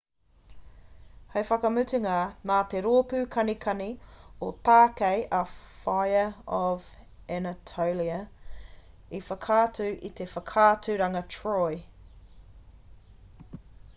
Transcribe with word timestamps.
hei 1.33 1.41
whakamutunga 1.47 2.13
nā 2.51 2.55
te 2.71 2.79
rōpū 2.85 3.19
kanikani 3.35 3.89
o 4.47 4.49
tākei 4.69 5.21
a 5.39 5.41
fire 5.57 6.23
of 6.61 6.87
anatolia 7.37 8.17
i 9.19 9.21
whakaatu 9.29 9.91
i 10.11 10.13
te 10.21 10.29
whakaaturanga 10.35 11.23
troy 11.37 11.79